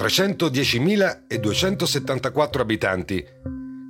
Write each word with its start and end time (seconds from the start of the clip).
310.274 0.00 2.58
abitanti, 2.58 3.22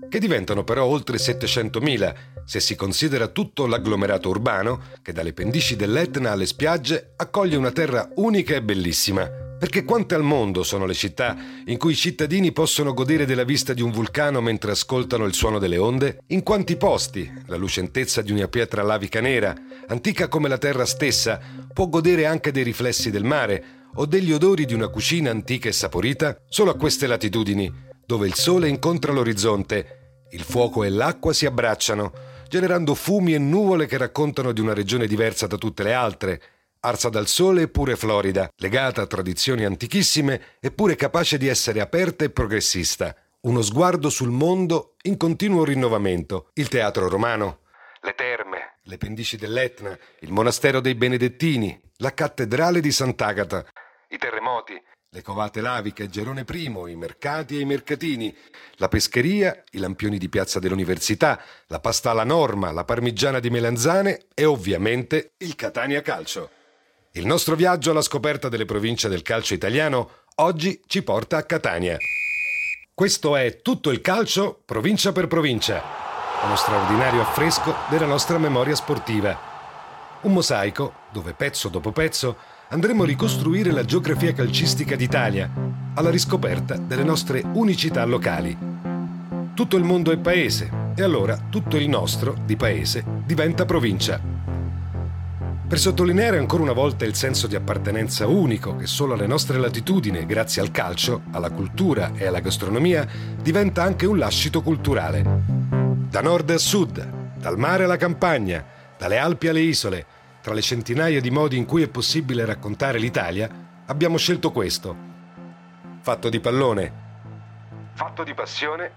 che 0.08 0.18
diventano 0.18 0.64
però 0.64 0.86
oltre 0.86 1.18
700.000 1.18 2.14
se 2.44 2.58
si 2.58 2.74
considera 2.74 3.28
tutto 3.28 3.66
l'agglomerato 3.66 4.28
urbano 4.28 4.82
che 5.02 5.12
dalle 5.12 5.32
pendici 5.32 5.76
dell'Etna 5.76 6.32
alle 6.32 6.46
spiagge 6.46 7.12
accoglie 7.14 7.54
una 7.54 7.70
terra 7.70 8.10
unica 8.16 8.56
e 8.56 8.62
bellissima. 8.62 9.30
Perché 9.60 9.84
quante 9.84 10.16
al 10.16 10.24
mondo 10.24 10.64
sono 10.64 10.84
le 10.84 10.94
città 10.94 11.36
in 11.66 11.78
cui 11.78 11.92
i 11.92 11.96
cittadini 11.96 12.50
possono 12.50 12.92
godere 12.92 13.24
della 13.24 13.44
vista 13.44 13.72
di 13.72 13.82
un 13.82 13.92
vulcano 13.92 14.40
mentre 14.40 14.72
ascoltano 14.72 15.26
il 15.26 15.34
suono 15.34 15.60
delle 15.60 15.78
onde? 15.78 16.22
In 16.28 16.42
quanti 16.42 16.76
posti 16.76 17.30
la 17.46 17.56
lucentezza 17.56 18.20
di 18.20 18.32
una 18.32 18.48
pietra 18.48 18.82
lavica 18.82 19.20
nera, 19.20 19.54
antica 19.86 20.26
come 20.26 20.48
la 20.48 20.58
terra 20.58 20.86
stessa, 20.86 21.38
può 21.72 21.88
godere 21.88 22.26
anche 22.26 22.50
dei 22.50 22.64
riflessi 22.64 23.12
del 23.12 23.22
mare 23.22 23.78
o 23.94 24.06
degli 24.06 24.32
odori 24.32 24.64
di 24.64 24.74
una 24.74 24.88
cucina 24.88 25.30
antica 25.30 25.68
e 25.68 25.72
saporita? 25.72 26.36
Solo 26.48 26.70
a 26.70 26.76
queste 26.76 27.06
latitudini, 27.06 27.72
dove 28.06 28.26
il 28.26 28.34
sole 28.34 28.68
incontra 28.68 29.12
l'orizzonte, 29.12 30.26
il 30.30 30.42
fuoco 30.42 30.84
e 30.84 30.90
l'acqua 30.90 31.32
si 31.32 31.46
abbracciano, 31.46 32.12
generando 32.48 32.94
fumi 32.94 33.34
e 33.34 33.38
nuvole 33.38 33.86
che 33.86 33.96
raccontano 33.96 34.52
di 34.52 34.60
una 34.60 34.74
regione 34.74 35.06
diversa 35.06 35.46
da 35.46 35.56
tutte 35.56 35.82
le 35.82 35.92
altre, 35.92 36.42
arsa 36.80 37.08
dal 37.08 37.26
sole 37.26 37.62
eppure 37.62 37.96
florida, 37.96 38.48
legata 38.56 39.02
a 39.02 39.06
tradizioni 39.06 39.64
antichissime 39.64 40.40
eppure 40.60 40.96
capace 40.96 41.38
di 41.38 41.46
essere 41.46 41.80
aperta 41.80 42.24
e 42.24 42.30
progressista. 42.30 43.14
Uno 43.42 43.62
sguardo 43.62 44.10
sul 44.10 44.30
mondo 44.30 44.96
in 45.02 45.16
continuo 45.16 45.64
rinnovamento. 45.64 46.50
Il 46.54 46.68
teatro 46.68 47.08
romano, 47.08 47.60
le 48.02 48.14
terme, 48.14 48.78
le 48.82 48.96
pendici 48.98 49.36
dell'Etna, 49.36 49.96
il 50.20 50.32
monastero 50.32 50.80
dei 50.80 50.94
Benedettini, 50.94 51.80
la 51.98 52.12
cattedrale 52.12 52.80
di 52.80 52.90
Sant'Agata, 52.90 53.64
i 54.10 54.18
terremoti, 54.18 54.80
le 55.12 55.22
covate 55.22 55.60
laviche, 55.60 56.08
Gerone 56.08 56.44
I, 56.48 56.64
i 56.64 56.94
mercati 56.94 57.56
e 57.56 57.60
i 57.60 57.64
mercatini, 57.64 58.32
la 58.76 58.86
pescheria, 58.86 59.64
i 59.72 59.78
lampioni 59.78 60.18
di 60.18 60.28
piazza 60.28 60.60
dell'università, 60.60 61.42
la 61.66 61.80
pasta 61.80 62.10
alla 62.10 62.22
norma, 62.22 62.70
la 62.70 62.84
parmigiana 62.84 63.40
di 63.40 63.50
melanzane 63.50 64.26
e 64.34 64.44
ovviamente 64.44 65.32
il 65.38 65.56
Catania 65.56 66.00
Calcio. 66.00 66.50
Il 67.12 67.26
nostro 67.26 67.56
viaggio 67.56 67.90
alla 67.90 68.02
scoperta 68.02 68.48
delle 68.48 68.66
province 68.66 69.08
del 69.08 69.22
calcio 69.22 69.54
italiano 69.54 70.10
oggi 70.36 70.80
ci 70.86 71.02
porta 71.02 71.38
a 71.38 71.42
Catania. 71.42 71.96
Questo 72.94 73.34
è 73.34 73.62
tutto 73.62 73.90
il 73.90 74.00
calcio 74.00 74.62
provincia 74.64 75.10
per 75.10 75.26
provincia, 75.26 75.82
uno 76.44 76.54
straordinario 76.54 77.22
affresco 77.22 77.74
della 77.88 78.06
nostra 78.06 78.38
memoria 78.38 78.76
sportiva. 78.76 79.48
Un 80.20 80.32
mosaico 80.34 80.94
dove 81.10 81.32
pezzo 81.32 81.68
dopo 81.68 81.90
pezzo 81.90 82.36
andremo 82.72 83.02
a 83.02 83.06
ricostruire 83.06 83.72
la 83.72 83.84
geografia 83.84 84.32
calcistica 84.32 84.94
d'Italia, 84.94 85.50
alla 85.94 86.10
riscoperta 86.10 86.76
delle 86.76 87.02
nostre 87.02 87.42
unicità 87.54 88.04
locali. 88.04 88.56
Tutto 89.54 89.76
il 89.76 89.82
mondo 89.82 90.12
è 90.12 90.18
paese 90.18 90.70
e 90.94 91.02
allora 91.02 91.36
tutto 91.50 91.76
il 91.76 91.88
nostro, 91.88 92.36
di 92.44 92.54
paese, 92.54 93.04
diventa 93.26 93.64
provincia. 93.64 94.20
Per 95.66 95.78
sottolineare 95.80 96.38
ancora 96.38 96.62
una 96.62 96.72
volta 96.72 97.04
il 97.04 97.16
senso 97.16 97.48
di 97.48 97.56
appartenenza 97.56 98.28
unico 98.28 98.76
che 98.76 98.86
solo 98.86 99.14
alle 99.14 99.26
nostre 99.26 99.58
latitudini, 99.58 100.24
grazie 100.24 100.62
al 100.62 100.70
calcio, 100.70 101.22
alla 101.32 101.50
cultura 101.50 102.12
e 102.14 102.26
alla 102.26 102.40
gastronomia, 102.40 103.04
diventa 103.42 103.82
anche 103.82 104.06
un 104.06 104.18
lascito 104.18 104.62
culturale. 104.62 105.24
Da 106.08 106.20
nord 106.20 106.50
a 106.50 106.58
sud, 106.58 107.34
dal 107.36 107.58
mare 107.58 107.82
alla 107.84 107.96
campagna, 107.96 108.64
dalle 108.96 109.18
Alpi 109.18 109.48
alle 109.48 109.60
isole, 109.60 110.06
tra 110.40 110.54
le 110.54 110.62
centinaia 110.62 111.20
di 111.20 111.30
modi 111.30 111.56
in 111.56 111.66
cui 111.66 111.82
è 111.82 111.88
possibile 111.88 112.44
raccontare 112.44 112.98
l'Italia, 112.98 113.82
abbiamo 113.86 114.16
scelto 114.16 114.50
questo. 114.50 115.08
Fatto 116.00 116.28
di 116.30 116.40
pallone, 116.40 116.92
fatto 117.92 118.24
di 118.24 118.32
passione 118.32 118.92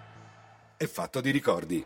e 0.78 0.88
fatto 0.88 1.20
di 1.20 1.32
ricordi. 1.32 1.86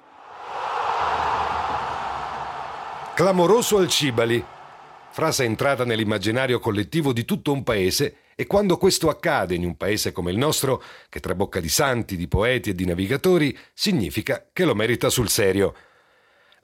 Clamoroso 3.16 3.80
al 3.80 3.88
Cibali, 3.88 4.46
frase 5.10 5.44
entrata 5.44 5.84
nell'immaginario 5.84 6.60
collettivo 6.60 7.12
di 7.12 7.26
tutto 7.26 7.52
un 7.52 7.64
paese 7.64 8.18
e 8.36 8.46
quando 8.46 8.78
questo 8.78 9.10
accade 9.10 9.56
in 9.56 9.66
un 9.66 9.76
paese 9.76 10.12
come 10.12 10.30
il 10.30 10.38
nostro, 10.38 10.84
che 11.10 11.20
trabocca 11.20 11.60
di 11.60 11.70
santi, 11.70 12.16
di 12.16 12.28
poeti 12.28 12.70
e 12.70 12.76
di 12.76 12.86
navigatori, 12.86 13.58
significa 13.74 14.46
che 14.54 14.66
lo 14.66 14.76
merita 14.76 15.10
sul 15.10 15.30
serio– 15.30 15.74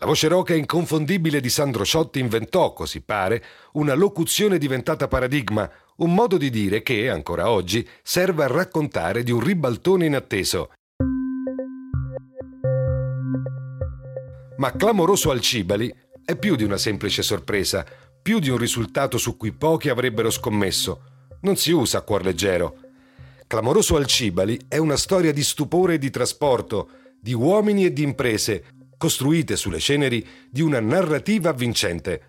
la 0.04 0.10
voce 0.10 0.28
roca 0.28 0.54
inconfondibile 0.54 1.40
di 1.40 1.48
Sandro 1.50 1.86
Ciotti 1.86 2.20
inventò, 2.20 2.74
così 2.74 3.00
pare, 3.00 3.42
una 3.74 3.94
locuzione 3.94 4.58
diventata 4.58 5.08
paradigma, 5.08 5.72
un 5.98 6.14
modo 6.14 6.36
di 6.36 6.50
dire 6.50 6.82
che, 6.82 7.10
ancora 7.10 7.50
oggi, 7.50 7.88
serve 8.02 8.44
a 8.44 8.48
raccontare 8.48 9.24
di 9.24 9.32
un 9.32 9.40
ribaltone 9.40 10.06
inatteso. 10.06 10.74
Ma 14.58 14.74
clamoroso 14.74 15.32
al 15.32 15.40
Cibali 15.40 15.96
è 16.26 16.36
più 16.36 16.58
di 16.58 16.66
una 16.66 16.78
semplice 16.78 17.22
sorpresa, 17.22 17.86
più 18.22 18.40
di 18.40 18.50
un 18.50 18.58
risultato 18.58 19.18
su 19.18 19.38
cui 19.38 19.54
pochi 19.54 19.88
avrebbero 19.88 20.30
scommesso. 20.30 21.04
Non 21.44 21.56
si 21.56 21.72
usa 21.72 22.00
a 22.00 22.02
cuor 22.02 22.26
leggero. 22.26 22.76
Clamoroso 23.48 23.96
al 23.96 24.08
Cibali 24.08 24.60
è 24.68 24.76
una 24.76 24.98
storia 24.98 25.32
di 25.32 25.44
stupore 25.44 25.94
e 25.94 25.98
di 25.98 26.10
trasporto, 26.10 26.90
di 27.22 27.32
uomini 27.32 27.86
e 27.86 27.94
di 27.94 28.04
imprese, 28.04 28.66
costruite 29.04 29.58
sulle 29.58 29.80
ceneri 29.80 30.26
di 30.50 30.62
una 30.62 30.80
narrativa 30.80 31.50
avvincente. 31.50 32.22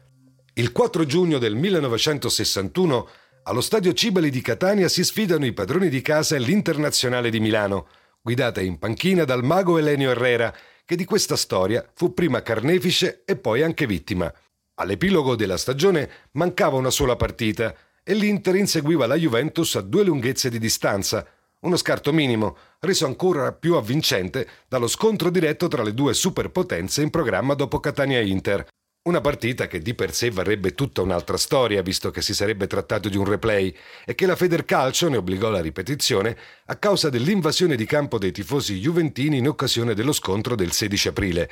Il 0.55 0.73
4 0.73 1.05
giugno 1.07 1.39
del 1.39 1.55
1961 1.55 3.09
allo 3.45 3.61
stadio 3.61 3.93
Cibali 3.93 4.29
di 4.29 4.41
Catania 4.41 4.89
si 4.89 5.05
sfidano 5.05 5.47
i 5.47 5.53
padroni 5.53 5.89
di 5.89 6.03
casa 6.03 6.35
e 6.35 6.41
l'Internazionale 6.41 7.31
di 7.31 7.39
Milano, 7.39 7.87
guidata 8.21 8.61
in 8.61 8.81
panchina 8.81 9.23
dal 9.23 9.45
mago 9.45 9.79
Elenio 9.79 10.11
Herrera, 10.11 10.53
che 10.85 10.97
di 10.97 11.05
questa 11.05 11.37
storia 11.37 11.89
fu 11.95 12.13
prima 12.13 12.43
carnefice 12.43 13.23
e 13.25 13.37
poi 13.37 13.63
anche 13.63 13.87
vittima. 13.87 14.35
All'epilogo 14.75 15.37
della 15.37 15.57
stagione 15.57 16.11
mancava 16.33 16.77
una 16.77 16.91
sola 16.91 17.15
partita 17.15 17.73
e 18.03 18.15
l'Inter 18.15 18.57
inseguiva 18.57 19.07
la 19.07 19.15
Juventus 19.15 19.77
a 19.77 19.81
due 19.81 20.03
lunghezze 20.03 20.51
di 20.51 20.59
distanza, 20.59 21.25
uno 21.65 21.77
scarto 21.77 22.13
minimo, 22.13 22.57
reso 22.81 23.07
ancora 23.07 23.53
più 23.53 23.75
avvincente 23.75 24.49
dallo 24.69 24.87
scontro 24.87 25.31
diretto 25.31 25.67
tra 25.69 25.83
le 25.83 25.95
due 25.95 26.15
superpotenze 26.15 27.03
in 27.03 27.11
programma 27.11 27.55
dopo 27.55 27.81
Catania-Inter. 27.81 28.67
Una 29.05 29.21
partita 29.21 29.67
che 29.67 29.81
di 29.81 29.95
per 29.95 30.15
sé 30.15 30.31
varrebbe 30.31 30.75
tutta 30.75 31.03
un'altra 31.03 31.37
storia, 31.37 31.83
visto 31.83 32.11
che 32.11 32.23
si 32.23 32.33
sarebbe 32.33 32.67
trattato 32.67 33.09
di 33.09 33.19
un 33.19 33.25
replay 33.25 33.75
e 34.07 34.15
che 34.15 34.25
la 34.25 34.37
Federcalcio 34.37 35.09
ne 35.09 35.19
obbligò 35.19 35.49
alla 35.49 35.61
ripetizione 35.61 36.37
a 36.67 36.77
causa 36.77 37.11
dell'invasione 37.11 37.77
di 37.77 37.85
campo 37.85 38.19
dei 38.19 38.33
tifosi 38.33 38.79
juventini 38.79 39.39
in 39.39 39.49
occasione 39.49 39.95
dello 39.95 40.13
scontro 40.13 40.55
del 40.55 40.73
16 40.73 41.09
aprile. 41.09 41.51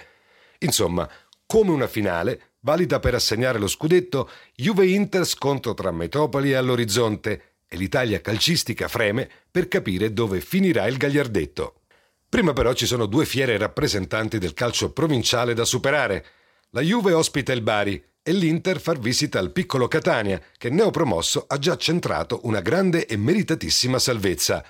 Insomma, 0.61 1.09
come 1.47 1.71
una 1.71 1.89
finale, 1.89 2.53
valida 2.61 3.00
per 3.00 3.15
assegnare 3.15 3.59
lo 3.59 3.67
scudetto, 3.67 4.31
Juve-Inter 4.55 5.27
scontro 5.27 5.75
tra 5.75 5.91
metropoli 5.91 6.53
e 6.53 6.55
all'orizzonte, 6.55 7.51
e 7.72 7.78
l'Italia 7.78 8.21
calcistica 8.21 8.87
freme 8.87 9.27
per 9.50 9.66
capire 9.66 10.12
dove 10.12 10.43
finirà 10.43 10.87
il 10.87 10.99
gagliardetto. 10.99 11.81
Prima 12.29 12.52
però 12.52 12.75
ci 12.75 12.85
sono 12.85 13.06
due 13.06 13.25
fiere 13.25 13.56
rappresentanti 13.56 14.37
del 14.37 14.52
calcio 14.52 14.93
provinciale 14.93 15.55
da 15.55 15.64
superare. 15.64 16.25
La 16.73 16.82
Juve 16.82 17.14
ospita 17.14 17.55
il 17.55 17.62
Bari 17.62 18.05
e 18.23 18.32
l'Inter 18.32 18.79
far 18.79 18.99
visita 18.99 19.38
al 19.38 19.52
piccolo 19.52 19.88
Catania, 19.88 20.38
che 20.58 20.69
neopromosso 20.69 21.46
ha 21.49 21.56
già 21.58 21.79
centrato 21.79 22.41
una 22.43 22.61
grande 22.61 23.06
e 23.06 23.17
meritatissima 23.17 23.99
salvezza. 23.99 24.62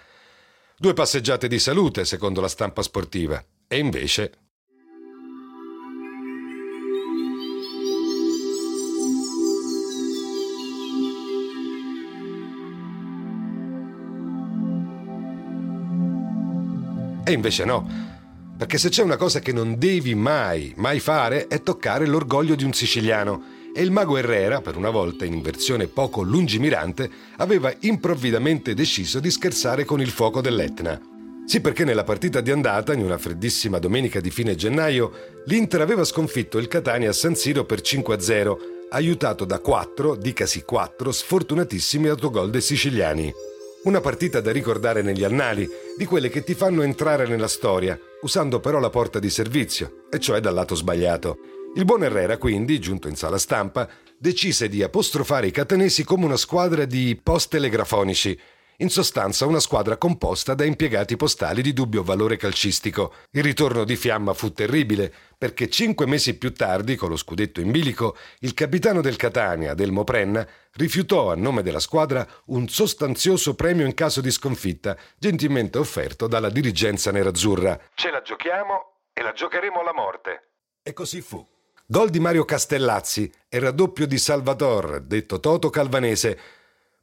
Due 0.76 0.94
passeggiate 0.94 1.49
di 1.49 1.59
salute, 1.59 2.05
secondo 2.05 2.41
la 2.41 2.49
stampa 2.49 2.82
sportiva. 2.82 3.44
E 3.67 3.79
invece 3.79 4.32
E 17.25 17.33
invece 17.33 17.65
no. 17.65 18.11
Perché 18.57 18.79
se 18.79 18.89
c'è 18.91 19.03
una 19.03 19.17
cosa 19.17 19.41
che 19.41 19.53
non 19.53 19.79
devi 19.79 20.15
mai, 20.15 20.73
mai 20.77 21.01
fare 21.01 21.47
è 21.47 21.63
toccare 21.63 22.07
l'orgoglio 22.07 22.55
di 22.55 22.65
un 22.65 22.73
siciliano. 22.73 23.61
e 23.75 23.83
il 23.83 23.91
mago 23.91 24.19
Herrera, 24.19 24.61
per 24.61 24.77
una 24.77 24.91
volta 24.91 25.25
in 25.25 25.41
versione 25.41 25.87
poco 25.87 26.21
lungimirante, 26.23 27.11
aveva 27.39 27.73
improvvidamente 27.81 28.75
deciso 28.75 29.19
di 29.19 29.31
scherzare 29.31 29.85
con 29.85 30.01
il 30.01 30.11
fuoco 30.11 30.43
dell'Etna. 30.43 31.01
Sì, 31.47 31.61
perché 31.61 31.85
nella 31.85 32.05
partita 32.05 32.41
di 32.41 32.51
andata, 32.51 32.93
in 32.93 33.03
una 33.03 33.19
freddissima 33.19 33.79
domenica 33.79 34.21
di 34.21 34.31
fine 34.31 34.55
gennaio, 34.55 35.13
l'Inter 35.47 35.81
aveva 35.81 36.05
sconfitto 36.05 36.59
il 36.59 36.69
Catania 36.69 37.11
a 37.11 37.15
San 37.15 37.35
Siro 37.35 37.65
per 37.65 37.81
5-0, 37.81 38.57
aiutato 38.91 39.45
da 39.45 39.59
quattro, 39.59 40.17
dicasi 40.17 40.63
quattro, 40.63 41.11
sfortunatissimi 41.11 42.09
autogol 42.09 42.51
dei 42.51 42.61
siciliani. 42.61 43.33
Una 43.84 44.00
partita 44.00 44.40
da 44.40 44.52
ricordare 44.52 45.02
negli 45.02 45.25
annali, 45.25 45.69
di 45.96 46.05
quelle 46.05 46.29
che 46.29 46.44
ti 46.44 46.55
fanno 46.55 46.82
entrare 46.82 47.26
nella 47.26 47.49
storia, 47.49 47.99
usando 48.20 48.61
però 48.61 48.79
la 48.79 48.90
porta 48.90 49.19
di 49.19 49.29
servizio, 49.29 50.05
e 50.08 50.20
cioè 50.20 50.38
dal 50.38 50.55
lato 50.55 50.76
sbagliato. 50.76 51.38
Il 51.75 51.84
buon 51.84 52.05
Herrera, 52.05 52.37
quindi, 52.37 52.79
giunto 52.79 53.08
in 53.08 53.17
sala 53.17 53.38
stampa, 53.38 53.88
decise 54.17 54.69
di 54.69 54.84
apostrofare 54.84 55.49
i 55.49 55.50
catanesi 55.50 56.05
come 56.05 56.26
una 56.26 56.37
squadra 56.37 56.84
di 56.84 57.19
post-telegrafonici, 57.20 58.38
in 58.82 58.90
sostanza 58.90 59.46
una 59.46 59.61
squadra 59.61 59.96
composta 59.96 60.55
da 60.55 60.64
impiegati 60.64 61.17
postali 61.17 61.62
di 61.62 61.73
dubbio 61.73 62.02
valore 62.02 62.37
calcistico. 62.37 63.14
Il 63.31 63.44
ritorno 63.44 63.84
di 63.84 63.94
Fiamma 63.94 64.34
fu 64.34 64.52
terribile, 64.52 65.12
perché 65.38 65.70
cinque 65.70 66.05
mesi 66.05 66.37
più 66.37 66.52
tardi, 66.52 66.96
con 66.96 67.08
lo 67.08 67.17
scudetto 67.17 67.61
in 67.61 67.70
bilico, 67.70 68.17
il 68.40 68.55
capitano 68.55 69.00
del 69.00 69.14
Catania, 69.14 69.75
Delmo 69.75 70.02
Prenna, 70.02 70.44
rifiutò 70.73 71.31
a 71.31 71.37
nome 71.37 71.62
della 71.62 71.79
squadra 71.79 72.26
un 72.46 72.69
sostanzioso 72.69 73.55
premio 73.55 73.87
in 73.87 73.94
caso 73.94 74.20
di 74.20 74.32
sconfitta, 74.32 74.96
gentilmente 75.17 75.78
offerto 75.78 76.26
dalla 76.26 76.50
dirigenza 76.50 77.12
nerazzurra. 77.12 77.78
Ce 77.94 78.11
la 78.11 78.20
giochiamo 78.20 78.94
e 79.12 79.23
la 79.23 79.32
giocheremo 79.32 79.78
alla 79.81 79.94
morte. 79.94 80.49
E 80.82 80.93
così 80.93 81.20
fu. 81.20 81.46
Gol 81.87 82.11
di 82.11 82.19
Mario 82.19 82.44
Castellazzi 82.44 83.31
e 83.49 83.58
raddoppio 83.61 84.06
di 84.06 84.19
Salvator, 84.19 85.02
detto 85.02 85.38
Toto 85.38 85.70
Calvanese, 85.70 86.38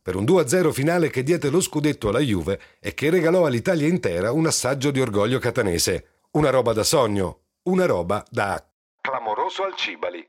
per 0.09 0.17
un 0.17 0.23
2-0 0.23 0.71
finale 0.71 1.11
che 1.11 1.21
diede 1.21 1.51
lo 1.51 1.61
scudetto 1.61 2.09
alla 2.09 2.17
Juve 2.17 2.59
e 2.79 2.95
che 2.95 3.11
regalò 3.11 3.45
all'Italia 3.45 3.87
intera 3.87 4.31
un 4.31 4.47
assaggio 4.47 4.89
di 4.89 4.99
orgoglio 4.99 5.37
catanese. 5.37 6.23
Una 6.31 6.49
roba 6.49 6.73
da 6.73 6.81
sogno, 6.81 7.41
una 7.65 7.85
roba 7.85 8.25
da 8.31 8.59
clamoroso 9.01 9.65
al 9.65 9.75
Cibali. 9.75 10.27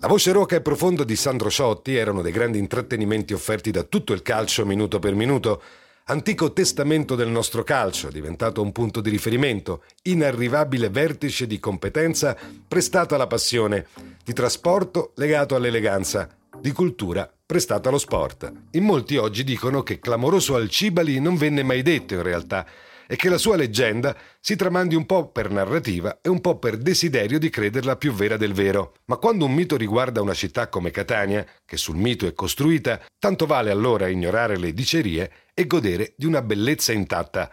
La 0.00 0.08
voce 0.08 0.32
roca 0.32 0.56
e 0.56 0.62
profonda 0.62 1.04
di 1.04 1.14
Sandro 1.14 1.50
Sciotti 1.50 1.94
erano 1.94 2.20
dei 2.20 2.32
grandi 2.32 2.58
intrattenimenti 2.58 3.32
offerti 3.32 3.70
da 3.70 3.84
tutto 3.84 4.12
il 4.12 4.22
calcio 4.22 4.66
minuto 4.66 4.98
per 4.98 5.14
minuto 5.14 5.62
antico 6.08 6.52
testamento 6.52 7.16
del 7.16 7.28
nostro 7.28 7.64
calcio, 7.64 8.10
diventato 8.10 8.62
un 8.62 8.70
punto 8.70 9.00
di 9.00 9.10
riferimento, 9.10 9.82
inarrivabile 10.02 10.88
vertice 10.88 11.48
di 11.48 11.58
competenza 11.58 12.36
prestato 12.68 13.16
alla 13.16 13.26
passione, 13.26 13.86
di 14.22 14.32
trasporto 14.32 15.12
legato 15.16 15.56
all'eleganza, 15.56 16.28
di 16.60 16.70
cultura 16.70 17.28
prestata 17.44 17.88
allo 17.88 17.98
sport. 17.98 18.52
In 18.72 18.84
molti 18.84 19.16
oggi 19.16 19.42
dicono 19.42 19.82
che 19.82 19.98
clamoroso 19.98 20.54
Alcibali 20.54 21.18
non 21.18 21.36
venne 21.36 21.64
mai 21.64 21.82
detto 21.82 22.14
in 22.14 22.22
realtà 22.22 22.64
e 23.06 23.16
che 23.16 23.28
la 23.28 23.38
sua 23.38 23.56
leggenda 23.56 24.16
si 24.40 24.56
tramandi 24.56 24.94
un 24.94 25.06
po' 25.06 25.28
per 25.30 25.50
narrativa 25.50 26.18
e 26.20 26.28
un 26.28 26.40
po' 26.40 26.58
per 26.58 26.76
desiderio 26.76 27.38
di 27.38 27.50
crederla 27.50 27.96
più 27.96 28.12
vera 28.12 28.36
del 28.36 28.52
vero. 28.52 28.96
Ma 29.06 29.16
quando 29.16 29.44
un 29.44 29.54
mito 29.54 29.76
riguarda 29.76 30.20
una 30.20 30.34
città 30.34 30.68
come 30.68 30.90
Catania, 30.90 31.46
che 31.64 31.76
sul 31.76 31.96
mito 31.96 32.26
è 32.26 32.32
costruita, 32.32 33.00
tanto 33.18 33.46
vale 33.46 33.70
allora 33.70 34.08
ignorare 34.08 34.56
le 34.56 34.72
dicerie 34.72 35.30
e 35.54 35.66
godere 35.66 36.14
di 36.16 36.26
una 36.26 36.42
bellezza 36.42 36.92
intatta. 36.92 37.50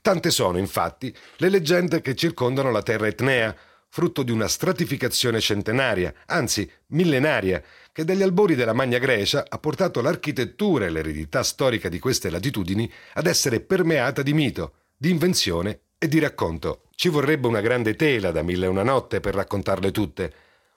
Tante 0.00 0.30
sono, 0.30 0.58
infatti, 0.58 1.14
le 1.36 1.48
leggende 1.48 2.00
che 2.00 2.16
circondano 2.16 2.72
la 2.72 2.82
terra 2.82 3.06
etnea, 3.06 3.54
frutto 3.94 4.22
di 4.22 4.30
una 4.30 4.48
stratificazione 4.48 5.38
centenaria, 5.38 6.14
anzi 6.28 6.68
millenaria, 6.88 7.62
che 7.92 8.06
dagli 8.06 8.22
albori 8.22 8.54
della 8.54 8.72
Magna 8.72 8.96
Grecia 8.96 9.44
ha 9.46 9.58
portato 9.58 10.00
l'architettura 10.00 10.86
e 10.86 10.90
l'eredità 10.90 11.42
storica 11.42 11.90
di 11.90 11.98
queste 11.98 12.30
latitudini 12.30 12.90
ad 13.12 13.26
essere 13.26 13.60
permeata 13.60 14.22
di 14.22 14.32
mito, 14.32 14.72
di 14.96 15.10
invenzione 15.10 15.80
e 15.98 16.08
di 16.08 16.18
racconto. 16.18 16.84
Ci 16.94 17.10
vorrebbe 17.10 17.48
una 17.48 17.60
grande 17.60 17.94
tela 17.94 18.30
da 18.30 18.40
mille 18.40 18.64
e 18.64 18.70
una 18.70 18.82
notte 18.82 19.20
per 19.20 19.34
raccontarle 19.34 19.90
tutte, 19.90 20.32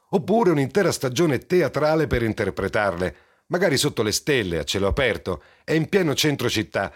oppure 0.09 0.49
un'intera 0.49 0.91
stagione 0.91 1.45
teatrale 1.45 2.07
per 2.07 2.21
interpretarle, 2.21 3.15
magari 3.47 3.77
sotto 3.77 4.03
le 4.03 4.11
stelle, 4.11 4.57
a 4.57 4.65
cielo 4.65 4.87
aperto 4.87 5.41
e 5.63 5.75
in 5.75 5.87
pieno 5.87 6.15
centro 6.15 6.49
città, 6.49 6.91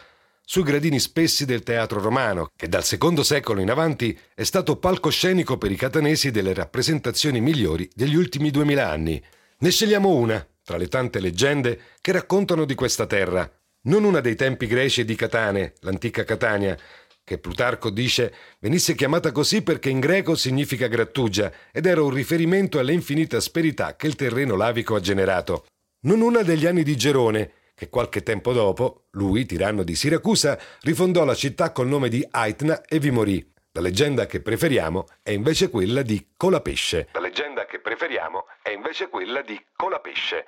sui 0.51 0.63
gradini 0.63 0.99
spessi 0.99 1.45
del 1.45 1.61
teatro 1.61 2.01
romano, 2.01 2.49
che 2.55 2.67
dal 2.67 2.83
secondo 2.83 3.21
secolo 3.21 3.61
in 3.61 3.69
avanti 3.69 4.17
è 4.33 4.41
stato 4.41 4.77
palcoscenico 4.77 5.59
per 5.59 5.69
i 5.69 5.75
catanesi 5.75 6.31
delle 6.31 6.55
rappresentazioni 6.55 7.39
migliori 7.39 7.87
degli 7.93 8.15
ultimi 8.15 8.49
duemila 8.49 8.89
anni. 8.89 9.23
Ne 9.59 9.69
scegliamo 9.69 10.09
una, 10.09 10.43
tra 10.63 10.77
le 10.77 10.87
tante 10.87 11.19
leggende 11.19 11.79
che 12.01 12.11
raccontano 12.13 12.65
di 12.65 12.73
questa 12.73 13.05
terra. 13.05 13.47
Non 13.81 14.03
una 14.03 14.21
dei 14.21 14.33
tempi 14.33 14.65
greci 14.65 15.05
di 15.05 15.13
Catane, 15.13 15.75
l'antica 15.81 16.23
Catania, 16.23 16.75
che 17.23 17.37
Plutarco 17.37 17.91
dice 17.91 18.33
venisse 18.57 18.95
chiamata 18.95 19.31
così 19.31 19.61
perché 19.61 19.91
in 19.91 19.99
greco 19.99 20.33
significa 20.33 20.87
grattugia 20.87 21.53
ed 21.71 21.85
era 21.85 22.01
un 22.01 22.09
riferimento 22.09 22.79
alle 22.79 22.93
infinite 22.93 23.35
asperità 23.35 23.95
che 23.95 24.07
il 24.07 24.15
terreno 24.15 24.55
lavico 24.55 24.95
ha 24.95 24.99
generato. 24.99 25.65
Non 26.07 26.21
una 26.21 26.41
degli 26.41 26.65
anni 26.65 26.81
di 26.81 26.97
Gerone, 26.97 27.51
che 27.79 27.87
qualche 27.87 28.23
tempo 28.23 28.51
dopo, 28.51 29.05
lui, 29.11 29.45
tiranno 29.45 29.83
di 29.83 29.95
Siracusa, 29.95 30.59
rifondò 30.81 31.23
la 31.23 31.33
città 31.33 31.71
col 31.71 31.87
nome 31.87 32.09
di 32.09 32.27
Aitna 32.29 32.81
e 32.83 32.99
vi 32.99 33.09
morì. 33.09 33.53
La 33.71 33.79
leggenda 33.79 34.25
che 34.25 34.41
preferiamo 34.41 35.07
è 35.23 35.29
invece 35.31 35.69
quella 35.69 36.01
di 36.01 36.31
Colapesce. 36.35 37.07
La 37.13 37.21
leggenda 37.21 37.65
che 37.65 37.79
preferiamo 37.79 38.47
è 38.61 38.71
invece 38.71 39.07
quella 39.07 39.41
di 39.41 39.57
Colapesce. 39.77 40.43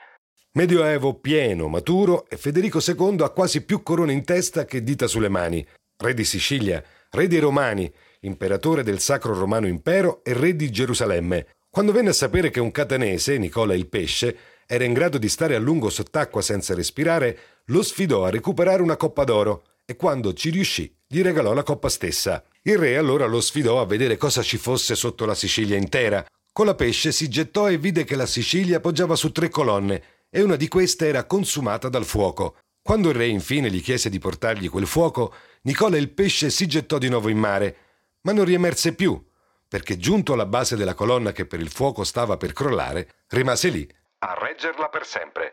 Medioevo 0.55 1.13
pieno, 1.21 1.69
maturo 1.69 2.27
e 2.27 2.35
Federico 2.35 2.79
II 2.85 3.21
ha 3.21 3.29
quasi 3.29 3.63
più 3.63 3.81
corone 3.81 4.11
in 4.11 4.25
testa 4.25 4.65
che 4.65 4.83
dita 4.83 5.07
sulle 5.07 5.29
mani. 5.29 5.65
Re 5.95 6.13
di 6.13 6.25
Sicilia, 6.25 6.83
re 7.11 7.27
dei 7.27 7.39
Romani, 7.39 7.89
imperatore 8.21 8.83
del 8.83 8.99
Sacro 8.99 9.33
Romano 9.33 9.67
Impero 9.67 10.21
e 10.25 10.33
re 10.33 10.53
di 10.57 10.69
Gerusalemme. 10.69 11.47
Quando 11.69 11.93
venne 11.93 12.09
a 12.09 12.13
sapere 12.13 12.49
che 12.49 12.59
un 12.59 12.71
catanese, 12.71 13.37
Nicola 13.37 13.73
il 13.73 13.87
Pesce, 13.87 14.37
era 14.73 14.85
in 14.85 14.93
grado 14.93 15.17
di 15.17 15.27
stare 15.27 15.53
a 15.55 15.59
lungo 15.59 15.89
sott'acqua 15.89 16.41
senza 16.41 16.73
respirare, 16.73 17.37
lo 17.65 17.83
sfidò 17.83 18.23
a 18.23 18.29
recuperare 18.29 18.81
una 18.81 18.95
coppa 18.95 19.25
d'oro 19.25 19.63
e 19.83 19.97
quando 19.97 20.31
ci 20.31 20.49
riuscì 20.49 20.89
gli 21.05 21.21
regalò 21.21 21.51
la 21.51 21.63
coppa 21.63 21.89
stessa. 21.89 22.41
Il 22.61 22.77
re 22.77 22.95
allora 22.95 23.25
lo 23.25 23.41
sfidò 23.41 23.81
a 23.81 23.85
vedere 23.85 24.15
cosa 24.15 24.41
ci 24.41 24.55
fosse 24.55 24.95
sotto 24.95 25.25
la 25.25 25.35
Sicilia 25.35 25.75
intera. 25.75 26.23
Con 26.53 26.67
la 26.67 26.73
pesce 26.73 27.11
si 27.11 27.27
gettò 27.27 27.69
e 27.69 27.77
vide 27.77 28.05
che 28.05 28.15
la 28.15 28.25
Sicilia 28.25 28.79
poggiava 28.79 29.17
su 29.17 29.33
tre 29.33 29.49
colonne 29.49 30.03
e 30.29 30.41
una 30.41 30.55
di 30.55 30.69
queste 30.69 31.07
era 31.07 31.25
consumata 31.25 31.89
dal 31.89 32.05
fuoco. 32.05 32.55
Quando 32.81 33.09
il 33.09 33.15
re 33.15 33.27
infine 33.27 33.69
gli 33.69 33.81
chiese 33.81 34.09
di 34.09 34.19
portargli 34.19 34.69
quel 34.69 34.87
fuoco, 34.87 35.33
Nicola 35.63 35.97
il 35.97 36.11
pesce 36.11 36.49
si 36.49 36.65
gettò 36.65 36.97
di 36.97 37.09
nuovo 37.09 37.27
in 37.27 37.37
mare, 37.37 37.75
ma 38.21 38.31
non 38.31 38.45
riemerse 38.45 38.95
più, 38.95 39.21
perché 39.67 39.97
giunto 39.97 40.31
alla 40.31 40.45
base 40.45 40.77
della 40.77 40.93
colonna 40.93 41.33
che 41.33 41.45
per 41.45 41.59
il 41.59 41.69
fuoco 41.69 42.05
stava 42.05 42.37
per 42.37 42.53
crollare, 42.53 43.09
rimase 43.27 43.67
lì 43.67 43.85
a 44.23 44.35
reggerla 44.39 44.87
per 44.89 45.03
sempre. 45.03 45.51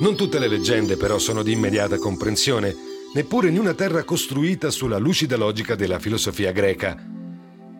Non 0.00 0.16
tutte 0.16 0.38
le 0.38 0.48
leggende 0.48 0.96
però 0.96 1.18
sono 1.18 1.42
di 1.42 1.52
immediata 1.52 1.98
comprensione, 1.98 2.74
neppure 3.14 3.48
in 3.48 3.58
una 3.58 3.74
terra 3.74 4.02
costruita 4.02 4.70
sulla 4.70 4.96
lucida 4.96 5.36
logica 5.36 5.74
della 5.74 5.98
filosofia 5.98 6.52
greca. 6.52 6.96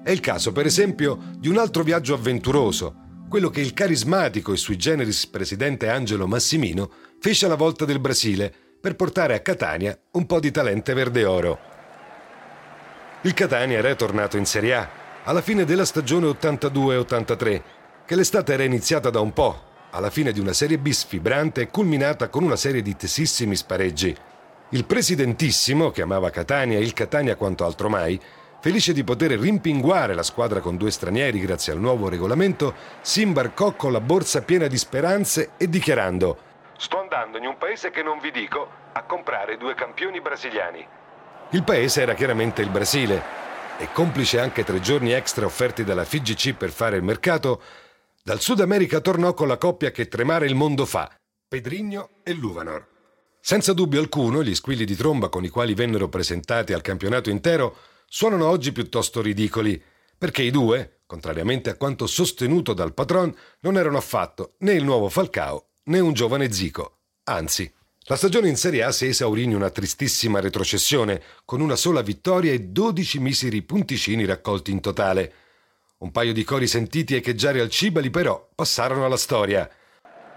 È 0.04 0.10
il 0.10 0.20
caso, 0.20 0.52
per 0.52 0.66
esempio, 0.66 1.18
di 1.38 1.48
un 1.48 1.56
altro 1.56 1.82
viaggio 1.82 2.12
avventuroso, 2.12 3.24
quello 3.30 3.48
che 3.48 3.62
il 3.62 3.72
carismatico 3.72 4.52
e 4.52 4.58
sui 4.58 4.76
generis 4.76 5.26
presidente 5.26 5.88
Angelo 5.88 6.26
Massimino 6.26 6.90
fece 7.20 7.46
alla 7.46 7.54
volta 7.54 7.86
del 7.86 8.00
Brasile 8.00 8.52
per 8.78 8.96
portare 8.96 9.32
a 9.32 9.40
Catania 9.40 9.98
un 10.12 10.26
po' 10.26 10.40
di 10.40 10.50
talente 10.50 10.92
verde 10.92 11.24
oro. 11.24 11.58
Il 13.22 13.32
Catania 13.32 13.78
era 13.78 13.94
tornato 13.94 14.36
in 14.36 14.44
Serie 14.44 14.74
A 14.74 15.01
alla 15.24 15.40
fine 15.40 15.64
della 15.64 15.84
stagione 15.84 16.26
82-83, 16.26 17.62
che 18.04 18.16
l'estate 18.16 18.52
era 18.52 18.64
iniziata 18.64 19.10
da 19.10 19.20
un 19.20 19.32
po', 19.32 19.70
alla 19.90 20.10
fine 20.10 20.32
di 20.32 20.40
una 20.40 20.52
Serie 20.52 20.78
B 20.78 20.88
sfibrante 20.90 21.68
culminata 21.68 22.28
con 22.28 22.42
una 22.42 22.56
serie 22.56 22.82
di 22.82 22.96
tesissimi 22.96 23.54
spareggi. 23.54 24.16
Il 24.70 24.84
presidentissimo, 24.84 25.90
che 25.90 26.02
amava 26.02 26.30
Catania 26.30 26.78
e 26.78 26.82
il 26.82 26.92
Catania 26.92 27.36
quanto 27.36 27.64
altro 27.64 27.88
mai, 27.88 28.20
felice 28.60 28.92
di 28.92 29.04
poter 29.04 29.32
rimpinguare 29.32 30.14
la 30.14 30.22
squadra 30.22 30.60
con 30.60 30.76
due 30.76 30.90
stranieri 30.90 31.40
grazie 31.40 31.72
al 31.72 31.78
nuovo 31.78 32.08
regolamento, 32.08 32.74
si 33.00 33.22
imbarcò 33.22 33.72
con 33.72 33.92
la 33.92 34.00
borsa 34.00 34.42
piena 34.42 34.66
di 34.66 34.78
speranze 34.78 35.50
e 35.56 35.68
dichiarando 35.68 36.50
Sto 36.78 36.98
andando 36.98 37.38
in 37.38 37.46
un 37.46 37.58
paese 37.58 37.90
che 37.90 38.02
non 38.02 38.18
vi 38.18 38.32
dico 38.32 38.66
a 38.92 39.02
comprare 39.02 39.56
due 39.56 39.74
campioni 39.74 40.20
brasiliani. 40.20 40.84
Il 41.50 41.62
paese 41.64 42.00
era 42.00 42.14
chiaramente 42.14 42.62
il 42.62 42.70
Brasile, 42.70 43.41
e 43.82 43.90
complice 43.90 44.38
anche 44.38 44.62
tre 44.62 44.78
giorni 44.78 45.10
extra 45.10 45.44
offerti 45.44 45.82
dalla 45.82 46.04
FIGC 46.04 46.54
per 46.54 46.70
fare 46.70 46.96
il 46.96 47.02
mercato, 47.02 47.60
dal 48.22 48.40
Sud 48.40 48.60
America 48.60 49.00
tornò 49.00 49.34
con 49.34 49.48
la 49.48 49.58
coppia 49.58 49.90
che 49.90 50.06
tremare 50.06 50.46
il 50.46 50.54
mondo 50.54 50.86
fa, 50.86 51.12
Pedrigno 51.48 52.10
e 52.22 52.32
Luvanor. 52.32 52.86
Senza 53.40 53.72
dubbio 53.72 53.98
alcuno, 53.98 54.44
gli 54.44 54.54
squilli 54.54 54.84
di 54.84 54.94
tromba 54.94 55.28
con 55.28 55.42
i 55.42 55.48
quali 55.48 55.74
vennero 55.74 56.08
presentati 56.08 56.72
al 56.72 56.80
campionato 56.80 57.28
intero 57.28 57.76
suonano 58.06 58.46
oggi 58.46 58.70
piuttosto 58.70 59.20
ridicoli, 59.20 59.82
perché 60.16 60.42
i 60.42 60.52
due, 60.52 61.00
contrariamente 61.04 61.68
a 61.68 61.74
quanto 61.74 62.06
sostenuto 62.06 62.74
dal 62.74 62.94
patron, 62.94 63.34
non 63.62 63.76
erano 63.76 63.98
affatto 63.98 64.54
né 64.58 64.74
il 64.74 64.84
nuovo 64.84 65.08
Falcao 65.08 65.70
né 65.86 65.98
un 65.98 66.12
giovane 66.12 66.52
Zico. 66.52 66.98
Anzi, 67.24 67.68
la 68.06 68.16
stagione 68.16 68.49
in 68.49 68.56
Serie 68.56 68.82
A 68.82 68.92
si 68.92 69.06
esaurì 69.06 69.44
in 69.44 69.54
una 69.54 69.71
tristissima 69.71 70.40
retrocessione, 70.40 71.23
con 71.44 71.61
una 71.61 71.76
sola 71.76 72.02
vittoria 72.02 72.52
e 72.52 72.61
12 72.61 73.18
miseri 73.21 73.62
punticini 73.62 74.25
raccolti 74.25 74.71
in 74.71 74.80
totale. 74.80 75.32
Un 75.99 76.11
paio 76.11 76.32
di 76.32 76.42
cori 76.44 76.66
sentiti 76.66 77.14
echeggiare 77.14 77.61
al 77.61 77.71
Cibali 77.71 78.11
però 78.11 78.49
passarono 78.54 79.04
alla 79.04 79.16
storia– 79.16 79.68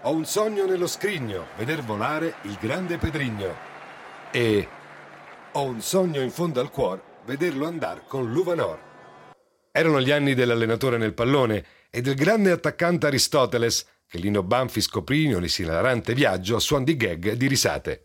ho 0.06 0.12
un 0.12 0.24
sogno 0.24 0.66
nello 0.66 0.86
scrigno, 0.86 1.48
veder 1.56 1.82
volare 1.82 2.34
il 2.42 2.56
grande 2.60 2.96
Pedrigno. 2.96 3.56
E 4.30 4.68
ho 5.50 5.64
un 5.64 5.80
sogno 5.80 6.20
in 6.20 6.30
fondo 6.30 6.60
al 6.60 6.70
cuore, 6.70 7.02
vederlo 7.24 7.66
andare 7.66 8.02
con 8.06 8.30
l'Uvanor. 8.30 8.78
Erano 9.72 10.00
gli 10.00 10.12
anni 10.12 10.34
dell'allenatore 10.34 10.96
nel 10.96 11.12
pallone 11.12 11.64
e 11.90 12.02
del 12.02 12.14
grande 12.14 12.52
attaccante 12.52 13.08
Aristoteles, 13.08 13.84
che 14.08 14.18
Lino 14.18 14.42
Banfi 14.42 14.80
scoprì 14.80 15.24
in 15.24 15.34
un 15.34 15.42
esilarante 15.42 16.14
viaggio 16.14 16.56
a 16.56 16.60
suon 16.60 16.84
di 16.84 16.96
gag 16.96 17.26
e 17.28 17.36
di 17.36 17.48
risate. 17.48 18.02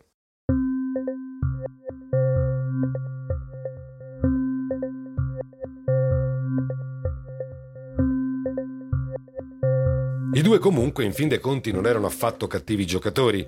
I 10.34 10.40
due 10.40 10.58
comunque 10.58 11.04
in 11.04 11.12
fin 11.12 11.28
dei 11.28 11.38
conti 11.38 11.70
non 11.72 11.86
erano 11.86 12.06
affatto 12.06 12.46
cattivi 12.46 12.86
giocatori. 12.86 13.46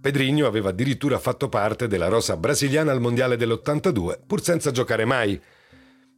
Pedrigno 0.00 0.46
aveva 0.46 0.70
addirittura 0.70 1.18
fatto 1.18 1.48
parte 1.48 1.86
della 1.86 2.08
rosa 2.08 2.36
brasiliana 2.36 2.92
al 2.92 3.00
mondiale 3.00 3.36
dell'82, 3.36 4.18
pur 4.26 4.42
senza 4.42 4.70
giocare 4.70 5.04
mai. 5.06 5.40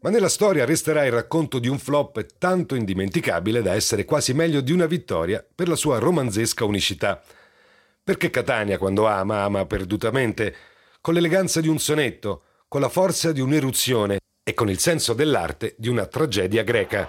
Ma 0.00 0.11
nella 0.11 0.29
storia 0.29 0.65
resterà 0.65 1.05
il 1.05 1.12
racconto 1.12 1.59
di 1.59 1.69
un 1.69 1.79
flop 1.79 2.26
tanto 2.38 2.75
indimenticabile 2.75 3.62
da 3.62 3.75
essere 3.75 4.05
quasi 4.05 4.35
meglio 4.35 4.61
di 4.61 4.73
una 4.73 4.87
vittoria 4.87 5.45
per 5.55 5.69
la 5.69 5.75
sua 5.75 5.99
romanzesca 5.99 6.65
unicità. 6.65 7.23
Perché 8.05 8.31
Catania, 8.31 8.79
quando 8.79 9.07
ama, 9.07 9.43
ama 9.43 9.67
perdutamente, 9.67 10.55
con 11.00 11.15
l'eleganza 11.15 11.61
di 11.61 11.69
un 11.69 11.79
sonetto, 11.79 12.43
con 12.69 12.81
la 12.81 12.88
forza 12.88 13.33
di 13.33 13.41
un'eruzione 13.41 14.19
e 14.45 14.55
con 14.55 14.69
il 14.69 14.79
senso 14.79 15.12
dell'arte 15.12 15.75
di 15.79 15.88
una 15.88 16.07
tragedia 16.07 16.62
greca. 16.62 17.09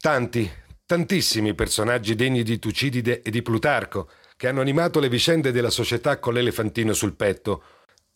Tanti, 0.00 0.50
tantissimi 0.86 1.54
personaggi 1.54 2.14
degni 2.14 2.42
di 2.42 2.58
Tucidide 2.58 3.22
e 3.22 3.30
di 3.30 3.42
Plutarco 3.42 4.10
che 4.36 4.48
hanno 4.48 4.60
animato 4.60 5.00
le 5.00 5.08
vicende 5.08 5.52
della 5.52 5.70
società 5.70 6.18
con 6.18 6.34
l'elefantino 6.34 6.92
sul 6.92 7.14
petto. 7.14 7.62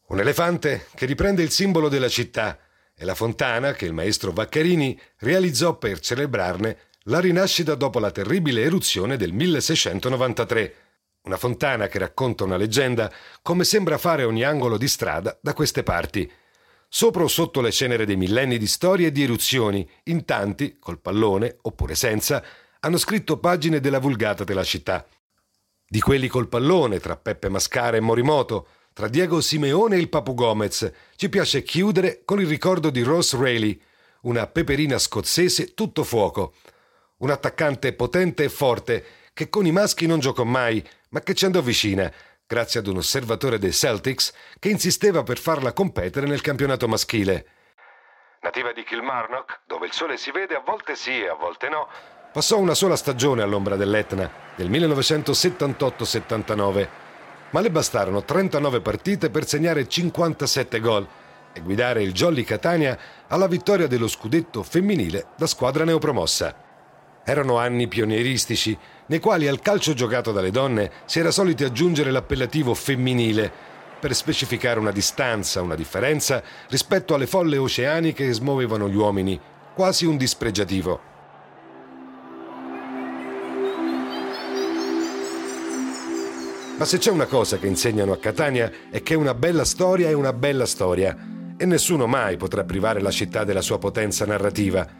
Un 0.08 0.20
elefante 0.20 0.86
che 0.94 1.06
riprende 1.06 1.42
il 1.42 1.50
simbolo 1.50 1.88
della 1.88 2.08
città 2.08 2.58
e 2.94 3.04
la 3.04 3.14
fontana 3.14 3.72
che 3.72 3.86
il 3.86 3.92
maestro 3.92 4.32
Vaccarini 4.32 4.98
realizzò 5.18 5.76
per 5.78 6.00
celebrarne 6.00 6.78
la 7.04 7.20
rinascita 7.20 7.74
dopo 7.74 7.98
la 8.00 8.10
terribile 8.10 8.62
eruzione 8.62 9.16
del 9.16 9.32
1693. 9.32 10.74
Una 11.22 11.36
fontana 11.36 11.86
che 11.86 11.98
racconta 11.98 12.44
una 12.44 12.56
leggenda 12.56 13.10
come 13.40 13.64
sembra 13.64 13.96
fare 13.96 14.24
ogni 14.24 14.44
angolo 14.44 14.76
di 14.76 14.88
strada 14.88 15.38
da 15.40 15.54
queste 15.54 15.82
parti– 15.82 16.30
Sopra 16.90 17.22
o 17.22 17.28
sotto 17.28 17.60
le 17.60 17.70
cenere 17.70 18.06
dei 18.06 18.16
millenni 18.16 18.56
di 18.56 18.66
storie 18.66 19.08
e 19.08 19.12
di 19.12 19.22
eruzioni, 19.22 19.88
in 20.04 20.24
tanti, 20.24 20.78
col 20.78 20.98
pallone 20.98 21.58
oppure 21.62 21.94
senza, 21.94 22.42
hanno 22.80 22.96
scritto 22.96 23.38
pagine 23.38 23.78
della 23.78 23.98
vulgata 23.98 24.42
della 24.42 24.64
città. 24.64 25.06
Di 25.86 26.00
quelli 26.00 26.28
col 26.28 26.48
pallone, 26.48 26.98
tra 26.98 27.16
Peppe 27.16 27.50
Mascara 27.50 27.98
e 27.98 28.00
Morimoto, 28.00 28.68
tra 28.94 29.08
Diego 29.08 29.42
Simeone 29.42 29.96
e 29.96 29.98
il 29.98 30.08
Papu 30.08 30.32
Gomez, 30.32 30.90
ci 31.16 31.28
piace 31.28 31.62
chiudere 31.62 32.22
con 32.24 32.40
il 32.40 32.46
ricordo 32.46 32.88
di 32.88 33.02
Rose 33.02 33.36
Rayleigh, 33.36 33.80
una 34.22 34.46
peperina 34.46 34.98
scozzese 34.98 35.74
tutto 35.74 36.04
fuoco. 36.04 36.54
Un 37.18 37.30
attaccante 37.30 37.92
potente 37.92 38.44
e 38.44 38.48
forte 38.48 39.04
che 39.34 39.50
con 39.50 39.66
i 39.66 39.72
maschi 39.72 40.06
non 40.06 40.20
giocò 40.20 40.44
mai, 40.44 40.82
ma 41.10 41.20
che 41.20 41.34
ci 41.34 41.44
andò 41.44 41.60
vicina 41.60 42.12
grazie 42.48 42.80
ad 42.80 42.86
un 42.86 42.96
osservatore 42.96 43.58
dei 43.58 43.72
Celtics 43.72 44.32
che 44.58 44.70
insisteva 44.70 45.22
per 45.22 45.38
farla 45.38 45.74
competere 45.74 46.26
nel 46.26 46.40
campionato 46.40 46.88
maschile. 46.88 47.44
Nativa 48.40 48.72
di 48.72 48.84
Kilmarnock, 48.84 49.60
dove 49.66 49.84
il 49.84 49.92
sole 49.92 50.16
si 50.16 50.30
vede 50.30 50.54
a 50.54 50.62
volte 50.64 50.96
sì 50.96 51.20
e 51.20 51.28
a 51.28 51.34
volte 51.34 51.68
no, 51.68 51.86
passò 52.32 52.58
una 52.58 52.72
sola 52.72 52.96
stagione 52.96 53.42
all'ombra 53.42 53.76
dell'Etna, 53.76 54.30
nel 54.56 54.70
1978-79, 54.70 56.88
ma 57.50 57.60
le 57.60 57.70
bastarono 57.70 58.24
39 58.24 58.80
partite 58.80 59.28
per 59.28 59.46
segnare 59.46 59.86
57 59.86 60.80
gol 60.80 61.06
e 61.52 61.60
guidare 61.60 62.02
il 62.02 62.14
Jolly 62.14 62.44
Catania 62.44 62.98
alla 63.28 63.46
vittoria 63.46 63.86
dello 63.86 64.08
scudetto 64.08 64.62
femminile 64.62 65.26
da 65.36 65.46
squadra 65.46 65.84
neopromossa. 65.84 66.67
Erano 67.28 67.58
anni 67.58 67.88
pionieristici, 67.88 68.74
nei 69.08 69.20
quali 69.20 69.48
al 69.48 69.60
calcio 69.60 69.92
giocato 69.92 70.32
dalle 70.32 70.50
donne 70.50 70.90
si 71.04 71.18
era 71.18 71.30
soliti 71.30 71.62
aggiungere 71.62 72.10
l'appellativo 72.10 72.72
femminile, 72.72 73.52
per 74.00 74.14
specificare 74.14 74.80
una 74.80 74.92
distanza, 74.92 75.60
una 75.60 75.74
differenza 75.74 76.42
rispetto 76.70 77.12
alle 77.12 77.26
folle 77.26 77.58
oceaniche 77.58 78.24
che 78.24 78.32
smuovevano 78.32 78.88
gli 78.88 78.96
uomini, 78.96 79.38
quasi 79.74 80.06
un 80.06 80.16
dispregiativo. 80.16 81.00
Ma 86.78 86.84
se 86.86 86.96
c'è 86.96 87.10
una 87.10 87.26
cosa 87.26 87.58
che 87.58 87.66
insegnano 87.66 88.12
a 88.12 88.18
Catania 88.18 88.72
è 88.90 89.02
che 89.02 89.14
una 89.14 89.34
bella 89.34 89.66
storia 89.66 90.08
è 90.08 90.14
una 90.14 90.32
bella 90.32 90.64
storia 90.64 91.14
e 91.58 91.66
nessuno 91.66 92.06
mai 92.06 92.38
potrà 92.38 92.64
privare 92.64 93.02
la 93.02 93.10
città 93.10 93.44
della 93.44 93.60
sua 93.60 93.78
potenza 93.78 94.24
narrativa 94.24 94.97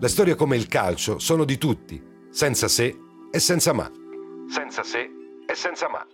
le 0.00 0.08
storie 0.08 0.36
come 0.36 0.56
il 0.56 0.68
calcio 0.68 1.18
sono 1.18 1.44
di 1.44 1.58
tutti, 1.58 2.00
senza 2.30 2.68
se 2.68 2.96
e 3.32 3.38
senza 3.40 3.72
ma. 3.72 3.90
Senza 4.48 4.84
se 4.84 5.10
e 5.44 5.54
senza 5.56 5.88
ma. 5.88 6.06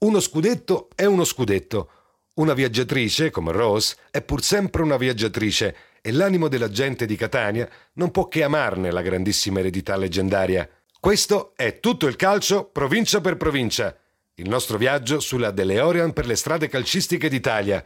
Uno 0.00 0.20
scudetto 0.20 0.88
è 0.94 1.06
uno 1.06 1.24
scudetto. 1.24 1.90
Una 2.34 2.52
viaggiatrice, 2.52 3.30
come 3.30 3.52
Rose, 3.52 3.96
è 4.10 4.20
pur 4.20 4.42
sempre 4.42 4.82
una 4.82 4.98
viaggiatrice 4.98 5.76
e 6.02 6.12
l'animo 6.12 6.48
della 6.48 6.68
gente 6.68 7.06
di 7.06 7.16
Catania 7.16 7.68
non 7.94 8.10
può 8.10 8.28
che 8.28 8.42
amarne 8.42 8.90
la 8.90 9.02
grandissima 9.02 9.60
eredità 9.60 9.96
leggendaria. 9.96 10.68
Questo 10.98 11.52
è 11.56 11.80
tutto 11.80 12.06
il 12.06 12.16
calcio 12.16 12.66
provincia 12.66 13.22
per 13.22 13.38
provincia. 13.38 13.96
Il 14.34 14.48
nostro 14.48 14.76
viaggio 14.76 15.20
sulla 15.20 15.50
DeLeorean 15.50 16.12
per 16.12 16.26
le 16.26 16.36
strade 16.36 16.68
calcistiche 16.68 17.30
d'Italia. 17.30 17.82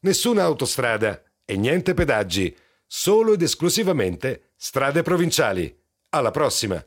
Nessuna 0.00 0.42
autostrada 0.42 1.22
e 1.44 1.56
niente 1.56 1.92
pedaggi, 1.92 2.54
solo 2.86 3.32
ed 3.32 3.42
esclusivamente 3.42 4.52
Strade 4.56 5.02
provinciali. 5.02 5.82
Alla 6.10 6.30
prossima! 6.30 6.84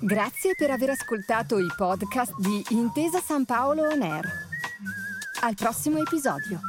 Grazie 0.00 0.54
per 0.54 0.70
aver 0.70 0.90
ascoltato 0.90 1.58
i 1.58 1.66
podcast 1.76 2.34
di 2.38 2.62
Intesa 2.70 3.20
San 3.20 3.44
Paolo 3.44 3.88
On 3.88 4.02
Air. 4.02 4.24
Al 5.40 5.54
prossimo 5.54 5.98
episodio. 5.98 6.60